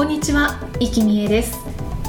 [0.00, 1.58] こんにちは、生きみえです。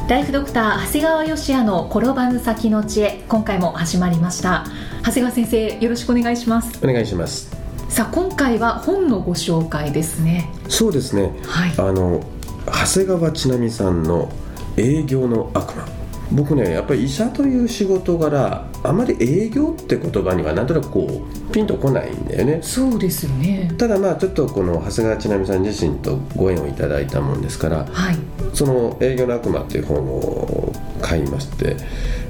[0.08, 4.66] ライフドクター長谷川芳也の転ばぬ先の知恵今回も始まりました。
[5.04, 6.80] 長谷川先生よろしくお願いします。
[6.82, 7.52] お願いします。
[7.90, 10.50] さあ今回は本のご紹介ですね。
[10.70, 11.74] そうですね、はい。
[11.78, 12.22] あの
[12.66, 14.32] 長谷川ちなみさんの
[14.78, 15.86] 営業の悪魔
[16.32, 22.60] 僕ねやっぱり医者という仕事柄あまり営業って言葉にはなんとなくこうピンとこないんだよね。
[22.62, 23.74] そうですよね。
[23.78, 28.18] ただまあちょっとこの長谷川ちなみさん自身とご縁をいただいたもんですからはい。
[28.54, 31.78] その「営業の悪魔」っていう本を買いまして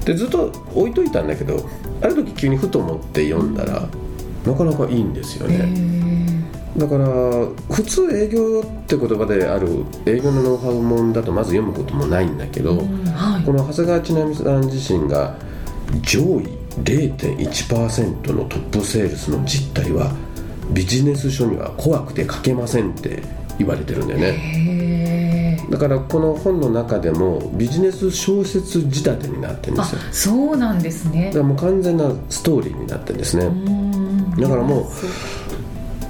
[0.04, 1.64] でずっと置いといたんだけど
[2.00, 3.88] ある時急にふと思って読んだら、
[4.46, 6.11] なかなかいいんですよへね、ー
[6.76, 7.06] だから
[7.70, 13.04] 普通営業って言葉である営業のノウハウもんだとまず読むこともないんだけど、うん。
[13.06, 13.44] はい。
[13.44, 15.36] この長谷川ちなみさん自身が
[16.00, 16.48] 上位
[16.82, 20.12] 0.1%のトップセールスの実態は
[20.70, 23.22] ビジネス書には怖くて書けませんって
[23.58, 25.58] 言われてるんだよね。
[25.70, 30.00] だからこの本の中でもビジネス小説仕立てになってるんですよ。
[30.02, 31.26] あそうなんですね。
[31.26, 34.30] だからもう完全なストーリーになってるんですね、うん。
[34.36, 34.86] だからもう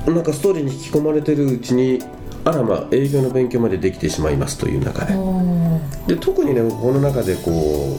[0.06, 2.00] なんかストーリーに引き込まれてるうちに
[2.45, 5.14] あらまあ営業の勉強までできてしまいますという中で。
[6.06, 7.98] で特にねこの中でこ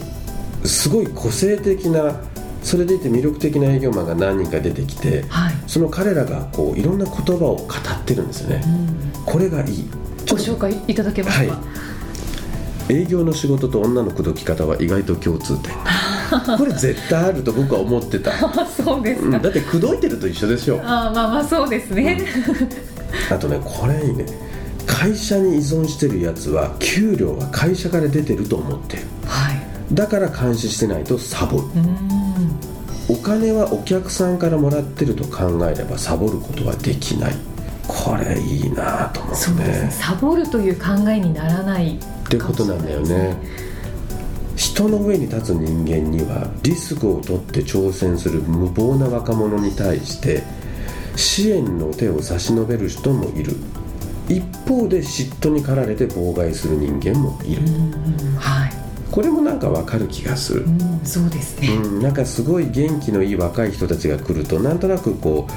[0.63, 2.21] うすごい個性的な
[2.61, 8.63] それでいて魅力的な営業マンが何人か出てきてはい、その彼らがこういろんな言葉を語ってるんですよね。
[8.65, 9.23] うん。
[9.25, 9.89] これがいい。
[10.29, 11.61] ご紹介いただけますか、は
[12.89, 15.73] 営業の仕事と女の口説き方は意外と共通点
[16.57, 20.79] これ絶対あると僕は思ってた、 あそうですか、うん、だって口説いてると一緒でしょ。
[20.83, 22.25] あまあまあそうですね、
[23.31, 24.25] あとねこれね
[24.85, 29.03] 会社に依存してるやつは給料は会社から出てると思ってる。
[29.25, 29.61] はい。
[29.93, 31.63] だから監視してないとサボる。
[31.75, 33.15] うん。
[33.15, 37.35] お金はお客さんからもらってると考えればサボることはできない。
[37.87, 39.91] これいいなと思うねそうですね。
[39.91, 43.37] サボるという考えにならないってことなんだよね
[44.73, 50.41] 人の上に立つ人間にはリスクを取って挑戦する無謀な若者に対して
[51.15, 53.55] 支援の手を差し伸べる人もいる。
[54.27, 57.61] 一方で嫉妬に駆られて妨害する人間もいる。
[57.61, 58.73] うんはい、
[59.11, 60.63] これもなんかわかる気がする。
[60.63, 65.47] うん、そうですね、うん、なんかすごい元気のいい若い人たちが来るとなんとなくこ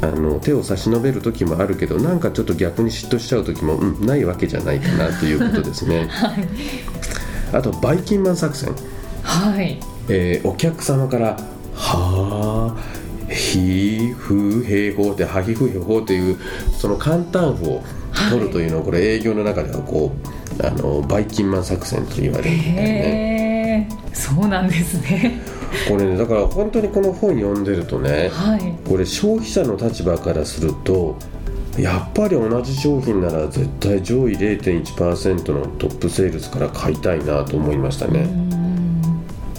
[0.00, 6.06] うあの手を差し伸べる時もあるけどなんかちょっと逆に嫉妬しちゃう時も、うん、ないわけじゃないかなということですね。
[6.14, 7.21] はい
[7.52, 8.74] あとバイキンマン作戦、
[9.22, 9.78] はい。
[10.08, 11.36] えーお客様から
[11.74, 16.36] 「はあひふへほ」って「はひふへほ」っていう
[16.78, 17.82] その簡単符を
[18.30, 20.12] 取るというのをこれ営業の中ではこ
[20.60, 23.88] うあのバイキンマン作戦と言われるみたいね。
[24.12, 25.40] そうなんですね。
[25.88, 28.74] これねだから本当にこの本読んでるとねはい。
[28.86, 31.16] これ消費者の立場からすると
[31.78, 38.52] やっぱり同じ商品なら絶対上位0.1%のトップセールスから買いたいなと思いましたね、うん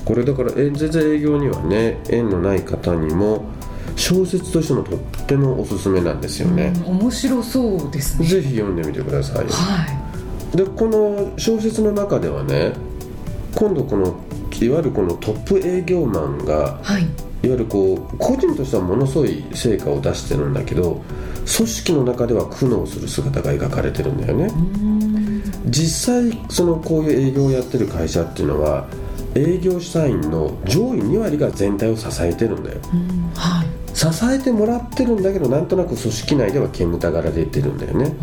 [0.06, 3.46] これだからえ全然営業にはね縁のない方にも
[3.96, 8.28] 小説としてもとってもおすすめなんですよね、うん面白そうですね。
[8.28, 9.46] ぜひ読んでみてください。
[9.46, 9.86] は
[10.54, 10.58] い。
[10.58, 12.74] でこの小説の中ではね
[13.56, 14.20] 今度この
[14.62, 17.04] いわゆるこのトップ営業マンがはい。
[17.04, 17.10] いわ
[17.44, 21.02] ゆるこう個人としてはものすごい成果を出してるんだけど
[21.46, 24.46] 組織の中では苦悩する姿が描かれてるんだよね。
[24.46, 25.04] うん
[25.68, 28.86] 実際そのこういう営業をやってる会社っていうのは
[29.34, 32.80] 営業社員の上位2割が全体を支えてるんだよ。
[32.94, 33.68] うんはい。
[33.94, 38.16] 支えてもらってるんだけどなんとなく組織内では煙たがられてるんだよね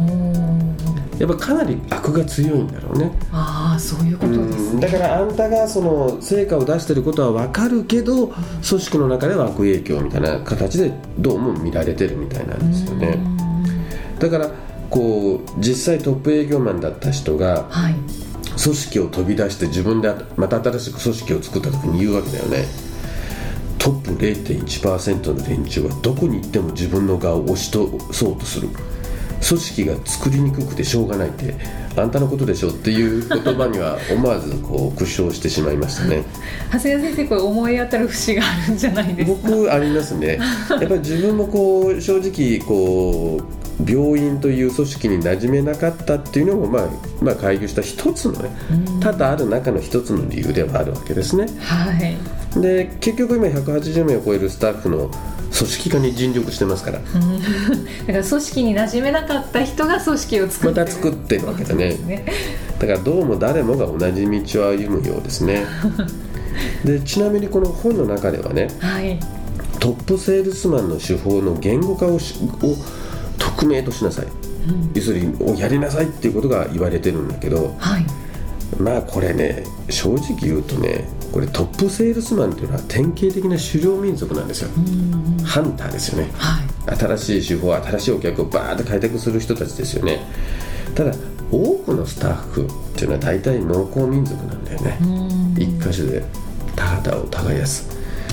[1.20, 3.12] やっぱかなり悪が強いんだろうね。
[3.30, 4.72] ああそういうことですね。
[4.72, 4.80] うん。
[4.80, 13.18] だからあんたがその成果を出してることは分かるけど組織の中では悪影響みたいな形でどうも見られてるみたいなんですよね。
[14.18, 14.50] だから
[14.88, 17.94] こう実際トップ営業マンだった人がはい。
[18.62, 22.64] 組織を飛び出して自分でまた新しく組織を作った時に言うわけだよね。
[23.78, 28.68] トップ0.1%の連中はどこに行っても自分の側を押し通そうとする
[29.46, 31.54] 組織が作りにくくてしょうがないって
[31.96, 36.22] あんたのことでしょっていう言葉には思わずこう苦笑してしまいましたね。
[36.72, 39.48] 長谷川先生これ思い当たる節があるんじゃないですか？
[39.48, 40.38] 僕ありますね。
[40.70, 46.88] やっぱり自分もこう正直こう病院という組織に馴染めなかったっていうのも、まあ、
[47.22, 48.50] まあ開業した一つのね
[49.00, 51.46] 多々ある中の一つの理由ではあるわけですね。
[51.60, 52.60] はい。
[52.60, 55.10] で結局今180名を超えるスタッフの
[55.56, 56.98] 組織化に尽力してますから。
[58.06, 60.86] だから組織に馴染めなかった人が組織を作ってる。
[60.86, 61.96] また作ってるわけでね。
[62.06, 62.26] ね
[62.78, 65.64] だからどうも誰もが同じ道を歩むようですね。
[66.84, 69.18] でちなみにこの本の中ではねはい
[69.78, 72.76] トップセールスマンの手法の言語化をしを
[73.38, 74.26] 匿名としなさい、
[74.94, 78.04] 要するにをやりなさいっていうことが言われてるんだけどはい
[78.78, 84.70] まあこれね正直言うとねこれトップセールスマンっていうのは典型的な狩猟民族なんですよ、
[85.44, 86.30] ハンターですよね。
[86.34, 86.96] はい。
[86.96, 90.20] 新しい手法新しいお客をバーッと開拓する人たちですよね。
[90.94, 91.14] ただ
[91.52, 94.98] 多くのスタッフっていうのは大体農耕民族なんだよね。
[95.56, 96.24] 一箇所で
[96.74, 97.88] 田畑を耕す。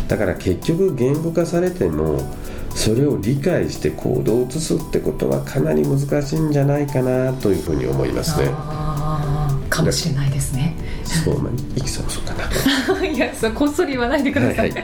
[0.08, 2.22] だから結局言語化されても
[2.74, 8.48] それを理解して行動を移すってことはかなり難しいんじゃないかなというふうに思いますね
[9.78, 10.76] かもしれないですね。
[11.04, 12.34] そうまあいきそろそろか
[12.98, 13.06] な。
[13.06, 14.84] いやそうこっそり言わないでください、はい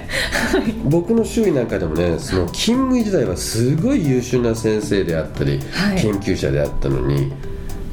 [0.86, 6.02] 僕の周囲なんかでもねその勤務時代はすごい優秀な先生であったり、はい。
[6.02, 7.32] 研究者であったのに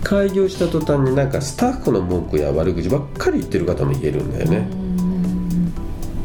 [0.02, 4.68] 開業した途端になんかスタッフの文句や悪口ばっかり言ってる方もいるんだよね。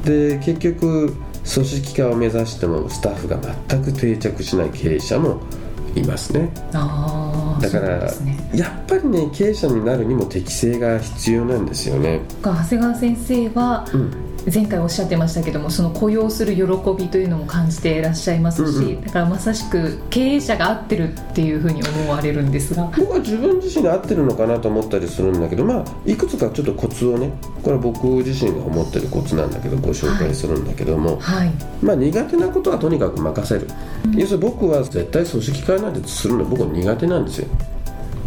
[0.03, 1.13] で結局
[1.53, 3.39] 組織化を目指してもスタッフが
[3.69, 5.41] 全く定着しない経営者も
[5.95, 6.51] いますね。
[6.73, 7.24] ああ
[7.59, 8.37] だから、ね。
[8.53, 12.21] やっぱりね経営者になるにも適性が必要なんですよね。
[12.41, 16.63] 長谷川先生はうん前回おっしゃってましたけどもその雇用する喜
[16.97, 19.01] びというのも感じていらっしゃいますし、うんうん。
[19.01, 22.91] だからまさしく経営者が合ってるっていうふうに思われるんですが。
[22.95, 27.31] 僕は自分自身に合ってるのかなと思ったりするんだけどまあいくつかちょっとコツをね
[27.63, 31.51] これは僕自身が思ってるコツなんだけどご紹介するんだけども、はい。
[31.81, 33.67] まあ苦手なことはとにかく任せる、
[34.13, 36.45] 要するに僕は絶対組織化なんてするの。
[36.45, 37.47] 僕は苦手なんですよ。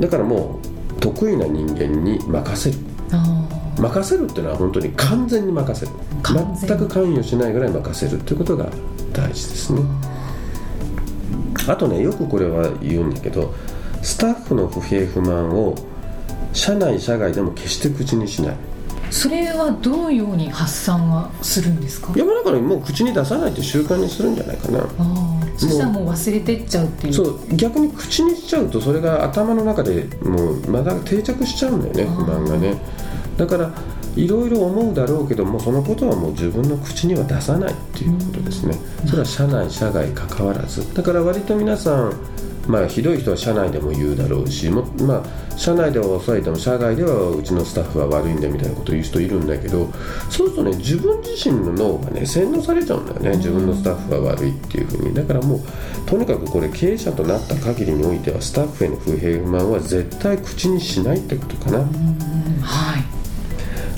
[0.00, 0.58] だからも
[0.96, 2.78] う得意な人間に任せる。
[3.12, 3.37] あ
[3.78, 5.92] 任せるっていうのは本当に完全に任せる。
[6.22, 8.66] 完全全く関与しないぐらい任せるっていうことが
[9.12, 9.82] 大事ですね。
[11.68, 13.54] あとねよくこれは言うんだけど
[14.02, 15.74] スタッフの不平不満を
[16.52, 18.52] 社内社外でも決して口にしない。
[18.52, 18.56] ー
[19.10, 22.12] それはどのように発散はするんですか？
[22.14, 24.80] いやだからもう口に出さないって習慣にするんじゃないかな。
[24.80, 27.14] ああそしたらもう忘れてっちゃうっていう。
[27.14, 32.76] そう逆に口にしちゃうとそれが頭の中でもうまだ定着しちゃうんだよね不満がね
[33.38, 33.70] だから
[34.16, 38.74] いろいろ思うだろうけどもそのことはもう自分の口には出さないっていうことですね。
[39.06, 40.92] それは社内社外関わらず。
[40.92, 42.12] だから割と皆さん
[42.66, 49.88] まあひどい人は社内でも言うだろうしもまあ社内では抑えても社外ではうちのスタッフは悪いんだみたいなことを言う人いるんだけど
[50.30, 53.36] そうするとね自分自身の脳がね洗脳されちゃうんだよね。
[53.36, 55.14] 自分のスタッフは悪いっていうふうに。
[55.14, 55.60] だからもう
[56.06, 61.84] とにかくこれ経営者となった限りにおいてはスタッフへの不平不満は絶対口にしないってことかな、は
[62.98, 63.17] い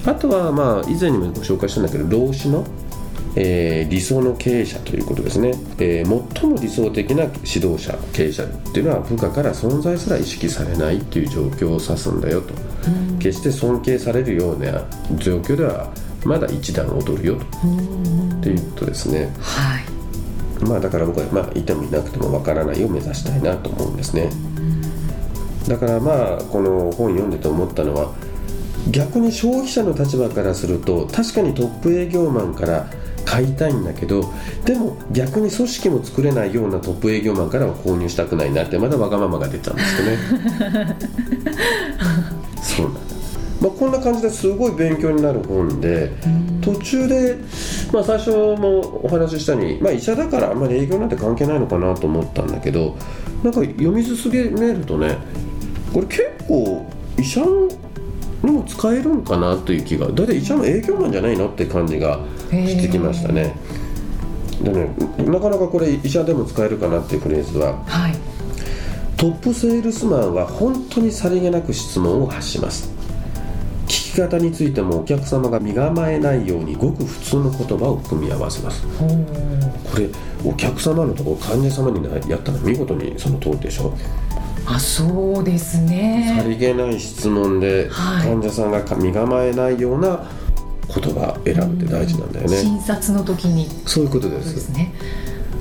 [0.06, 2.66] あとはまあ以前にもご紹介したんだけど労使の、
[3.36, 12.54] えー理想の経営者ということですね、えー最も理想的な指導者経営者っていうのは部下から存在すら意識されないっていう状況を指すんだよと、
[13.18, 14.84] 決して尊敬されるような
[15.16, 15.92] 状況では
[16.24, 19.30] まだ一段劣るよと、っていうことですね。
[19.40, 20.64] はい。
[20.64, 24.30] まあだから僕は、まあ、いてもいなくてもわからないを目指したいなと思うんですね。
[25.68, 28.12] だからまあこの本読んでて思ったのは
[28.88, 32.90] 逆に消費者の立場からすると確かにトップ営業マンから
[33.24, 34.32] 買いたいんだけど
[34.64, 40.96] でも逆に組織も作れないようなトップ営業マンからは購入したくないなってまだわがままが出ちゃうんですよね。
[42.62, 43.00] そうなんだ、
[43.60, 46.10] まあ、こんな感じですごい勉強になる本で
[46.60, 47.36] 途中で、
[47.92, 52.96] まあ、最初もお話ししたに、まあ、医者だからあんまり営業なんて関係ないのかなと思ったんだけど
[53.42, 55.18] なんか読み進めるとね
[55.92, 56.86] これ結構
[57.18, 57.42] 医者
[58.42, 62.20] にも使えるんかなという気がだって医者の営業マンじゃないのって感じが
[62.50, 63.54] してきましたね。
[64.62, 68.14] でねなかなかこれ医者でも使えるかなっていうフレーズははい。
[69.16, 72.90] トップセールスマンは本当にさりげなく質問を発します。
[73.86, 78.86] 聞き方についてもお客様が身構えないようにごく普通の言葉を組み合わせます。
[78.86, 80.08] これ
[80.44, 83.92] お客様のところ患者様にやったら見事にその通りでしょ
[84.66, 88.28] あそうですさねりげない質問ではい。
[88.28, 90.28] 患者さんが身構えないような
[90.94, 92.56] 言葉を選ぶって大事なんだよね。
[92.56, 93.68] 診察の時に。
[93.86, 94.70] そういうことです。
[94.70, 94.92] ね。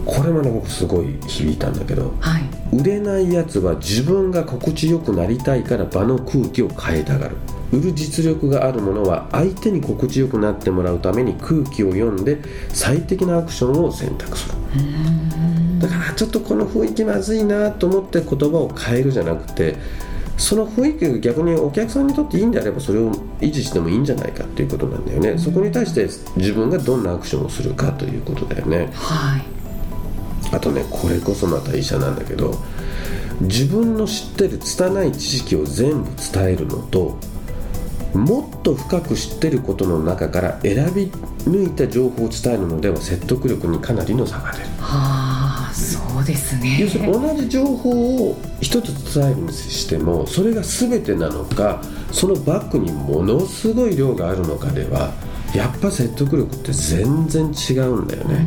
[0.05, 2.43] これもね僕すごい響いたんだけどはい。
[2.75, 7.35] 売れないやつは自分が心地よくなりたいから場の空気を変えたがる。
[7.71, 12.39] 売る実力があるものは相手に心地よくなってもらうために空気を読んで
[12.69, 14.55] 最適なアクションを選択する
[15.79, 19.77] だからちょっとこの雰囲気まずいなと思って言葉を変えるじゃなくて
[20.37, 26.07] その雰囲気が逆にお客さんにとっていいんであればそれを維持してもいいんじゃないかっていうことなんだよね、そこに対して
[26.37, 28.89] 自分がどんなアクションをするかということだよね。
[28.93, 29.59] はい。
[30.51, 32.55] あとねこれこそまた医者なんだけど
[33.41, 37.17] 自分の知ってる拙い知識を全部伝えるのと
[38.13, 41.07] もっと深く知ってることの中から選び
[41.43, 44.65] 抜いた情報を伝えるのでは説得力にかなりの差が出る。
[44.79, 45.28] はあ
[46.19, 46.77] そうですね。
[46.81, 55.13] 要するに同じ情報を一つ伝えるにしてもそれが全てなのかそのバックにものすごい量があるのかでは
[55.55, 58.45] やっぱ説得力って全然違うんだよね、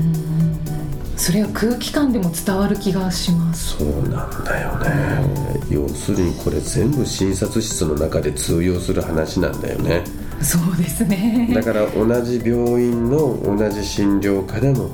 [1.17, 3.79] それは空気感でも伝わる気がします。
[3.79, 5.61] そうなんだよね。
[5.71, 10.05] 要するにこれ全部診察室の中で通用する話なんだよね。
[10.43, 11.50] そうですね。
[11.55, 14.91] だから同じ病院の同じ診療科でも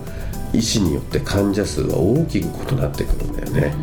[0.52, 3.74] 医師によって患者数は大きく異なってくるんだよね。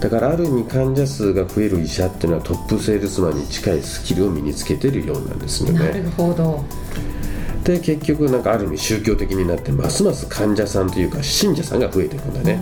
[0.00, 6.64] だからある意味患者数が増える医者っていうのはトップセールスマンに近いスキルを身につけてるようなんですよなねるほど。
[7.64, 12.56] で結局なんかある意味宗教的になってますます患者さんというか信者さんが増えていくんだね。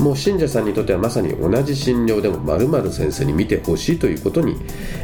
[0.00, 4.56] もう信者さんにとってはまさに同じ診療でも〇〇先生に見てほしいということに、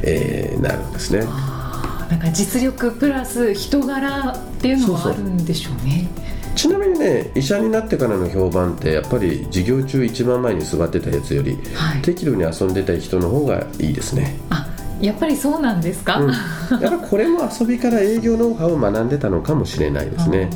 [0.03, 1.21] えーなるんですね。
[1.21, 6.09] なんか実力プラス人柄っていうのもそうそうあるんでしょうね
[6.57, 12.03] ちなみにね医者になってからの評判ってやっぱり授業中一番前に座ってたやつよりはい。
[12.03, 14.67] 適度に遊んでた人の方がいいですね、あ
[15.01, 16.31] やっぱりそうなんですか、うん、
[16.81, 20.49] やっぱこれも遊びから営業ノウハウを学んでたのかもしれないですね。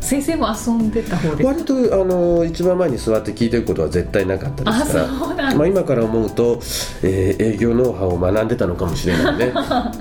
[0.00, 5.04] 先生も遊んでた方で割とあの一番前に座って聞いてることは絶対なかったですから。
[5.04, 6.60] あそうなんだまあ、今から思うと、
[7.02, 9.52] えー営業ノウハウを学んでたのかもしれないね。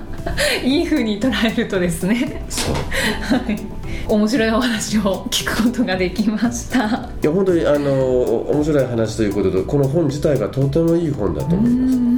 [0.65, 2.43] いい風に捉えるとですね。
[2.49, 2.75] そう。
[3.37, 6.79] はい面白いお話を聞くことができました。
[6.79, 12.13] いや本当にあの面白い話ということとこの本自体がとてもいい本だと思います。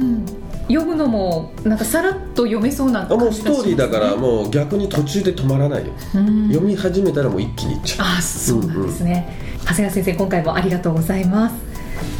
[0.68, 5.92] 読むのもなんかさらっと読めそうなあもうストーリーだからもう逆に途中で止まらないよ。
[6.14, 6.48] うん。
[6.48, 8.06] 読み始めたらもう一気にいっちゃう。
[8.18, 9.28] あそうなんですね、
[9.60, 11.65] 長谷川先生今回もありがとうございます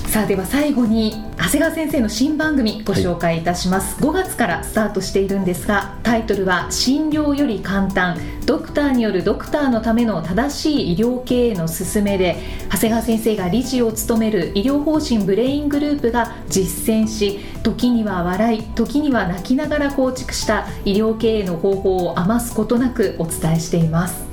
[0.07, 8.19] さあでは最後に長谷川先生の新番組ご紹介いたします、5月からスタートしているんですがタイトルは「診療より簡単。
[8.47, 12.37] ドクターによるドクターのための正しい医療経営の勧め」で
[12.71, 24.25] 長谷川先生が理事を務める医療法人ブレイングループが実践し時には笑い時には泣きながら構築した医療経営の方法を余すことなくお伝えしています。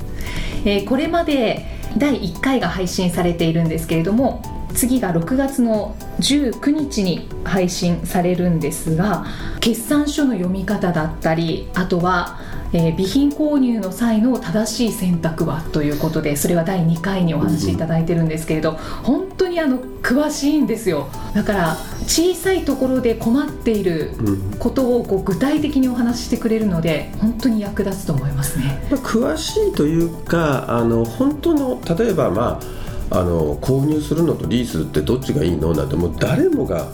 [0.63, 1.65] えーこれまで
[1.97, 4.41] 第1回が配信されているんですけれども
[4.73, 9.25] 次が6月の19日に配信されるんですが
[9.59, 12.39] 決算書の読み方だったりあとは、
[12.73, 18.71] えー備品購入の際の正しい選択はということでそれは第2回にお話しいただいてるんですけれど
[19.03, 21.77] 本当にあの詳しいんですよだから
[22.07, 28.87] 小さいところで困っているうんことをこう具体的にお話ししてくれるので本当に役立つと思いますね。
[28.89, 32.82] まあ詳しいというかあの本当の例えばまあ
[33.13, 35.73] あの購入するのとリースってどっちがいいの？
[35.73, 36.87] なんてもう誰もが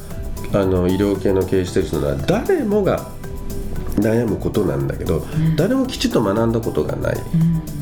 [0.53, 3.09] あの医療系の経営してる人なら誰もが
[3.95, 7.17] 悩むことなんだけど、誰もきちっと学んだことがない。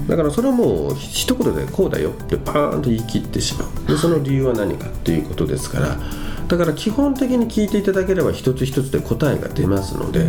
[0.07, 3.87] だからそれをもう一言でこうだよってパーンと言い切ってしまう。
[3.87, 5.97] でその理由は何かっていうことですから。
[6.47, 10.27] だから基本的に聞いていただければ一つ一つで答えが出ますので、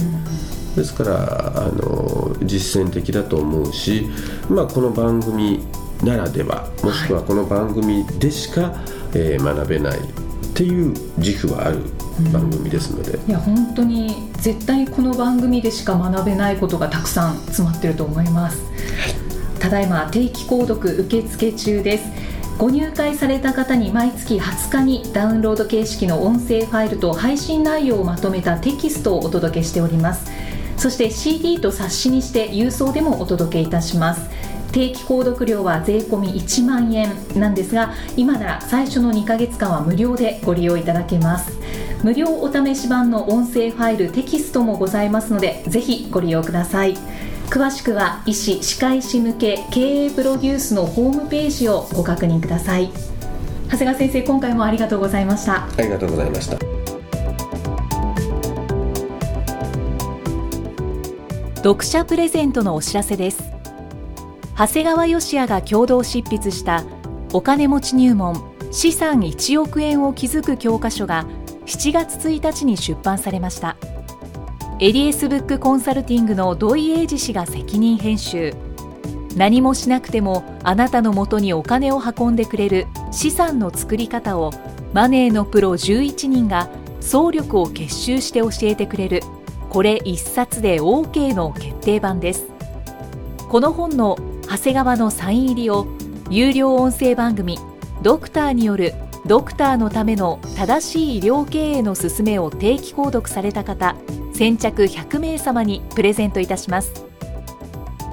[0.76, 4.06] ですからあの実践的だと思うし、
[4.50, 5.64] まあ、この番組
[6.02, 8.72] ならではもしくはこの番組でしか、
[9.14, 10.02] えー学べないっ
[10.54, 11.80] ていう自負はある
[12.32, 18.58] 番組ですので、いや本当に絶対この番組でしか学べないことがたくさん詰まってると思います、
[19.60, 22.04] ただいま定期購読受付中です。
[22.58, 30.28] ご入会された方に毎月20日にダウンロード形式の音声ファイルと配信内容をまとめたテキストをお届けしております。
[30.78, 34.30] そして CD と冊子にして郵送でもお届けいたします
[34.78, 41.58] 定期購読料は税込み1万円なんですが今なら最初の2ヶ月間は無料でご利用いただけます。
[42.04, 46.96] 無料お試し版の音声ファイルテキストもございますのでぜひご利用ください。
[47.50, 52.92] 詳しくは医師・歯科医師向け経営プロデュースのホームページをご確認ください。
[53.64, 55.64] 長谷川先生今回もありがとうございました。
[55.64, 56.56] ありがとうございました。
[61.64, 63.57] 読者プレゼントのお知らせです
[64.58, 66.82] 長谷川義也が共同執筆した
[67.32, 71.26] お金持ち入門資産1億円を築く教科書が
[71.66, 73.76] 7月1日に出版されました。
[74.80, 78.52] エリエスブックコンサルティングの土井英二氏が責任編集。
[79.36, 84.50] 何もしなくてもあなたのもとにお金を運んでくれる資産の作り方を
[84.92, 86.68] マネーのプロ11人が
[87.00, 89.22] 総力を結集して教えてくれる。
[89.70, 92.48] これ一冊で OK の決定版です。
[93.48, 94.18] この本の
[94.50, 95.86] 長谷川のサイン入りを
[96.30, 97.58] 有料音声番組
[98.02, 98.94] ドクターによる
[99.26, 103.94] ドクターのための正しい医療経営の勧めを定期購読された方
[104.32, 107.04] 先着100名様にプレゼントいたします。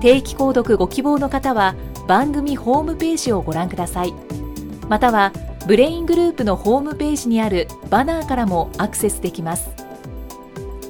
[0.02, 1.76] 定期購読ご希望の方は
[2.08, 4.14] 番組ホームページをご覧ください。
[4.90, 5.32] または
[5.68, 9.70] ブレイングループのホームページにあるバナーからもアクセスできます。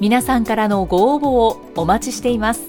[0.00, 2.68] 皆さんからのご応募をお待ちしています。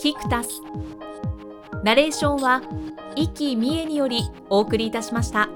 [0.00, 0.62] キクタス
[1.84, 2.62] ナレーションは
[3.16, 5.50] 生きみえによりお送りいたしました。